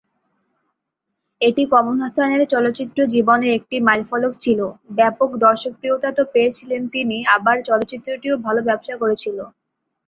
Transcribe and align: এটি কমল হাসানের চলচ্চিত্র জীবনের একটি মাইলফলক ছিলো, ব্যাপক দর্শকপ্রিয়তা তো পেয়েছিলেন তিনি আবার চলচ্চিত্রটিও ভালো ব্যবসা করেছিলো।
এটি 1.41 1.63
কমল 1.73 1.95
হাসানের 2.03 2.41
চলচ্চিত্র 2.53 2.99
জীবনের 3.13 3.51
একটি 3.57 3.75
মাইলফলক 3.87 4.33
ছিলো, 4.43 4.65
ব্যাপক 4.97 5.29
দর্শকপ্রিয়তা 5.45 6.09
তো 6.17 6.23
পেয়েছিলেন 6.33 6.81
তিনি 6.93 7.17
আবার 7.35 7.55
চলচ্চিত্রটিও 7.69 8.35
ভালো 8.45 8.61
ব্যবসা 8.67 8.95
করেছিলো। 9.01 9.43